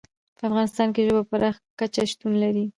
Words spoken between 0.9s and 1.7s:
کې ژبې په پراخه